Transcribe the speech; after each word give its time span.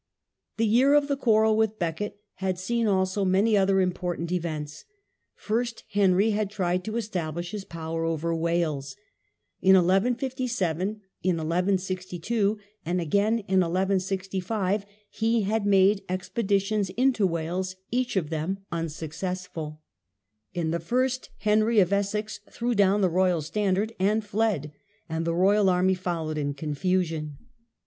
The 0.57 0.65
year 0.65 0.95
of 0.95 1.07
the 1.07 1.15
quarrel 1.15 1.55
with 1.55 1.77
Becket 1.77 2.19
had 2.37 2.57
seen 2.57 2.87
also 2.87 3.23
many 3.23 3.55
other 3.55 3.79
important 3.79 4.31
events. 4.31 4.83
First 5.35 5.83
Henry 5.89 6.31
had 6.31 6.49
tried 6.49 6.83
to 6.85 6.97
establish 6.97 7.51
his 7.51 7.65
power 7.65 8.03
over 8.03 8.35
Wales. 8.35 8.95
In 9.61 9.75
1 9.75 9.85
157, 9.85 11.01
in 11.21 11.37
1 11.37 11.47
162, 11.47 12.57
and 12.83 12.99
again 12.99 13.33
in 13.47 13.59
1165 13.59 14.87
he 15.11 15.41
had 15.43 15.67
made 15.67 16.01
expeditions 16.09 16.89
into 16.89 17.27
Wales, 17.27 17.75
each 17.91 18.15
Henry's 18.15 18.25
of 18.25 18.29
them 18.31 18.65
unsucccssful. 18.71 19.77
In 20.55 20.71
the 20.71 20.79
first 20.79 21.29
Henry 21.41 21.79
of 21.79 21.91
Welsh 21.91 22.05
wars. 22.05 22.15
Essex 22.15 22.39
threw 22.49 22.73
down 22.73 23.01
the 23.01 23.07
royal 23.07 23.43
standard 23.43 23.93
and 23.99 24.25
fled, 24.25 24.71
and 25.07 25.25
the 25.25 25.35
royal 25.35 25.69
army 25.69 25.93
followed 25.93 26.39
in 26.39 26.55
confusion. 26.55 27.37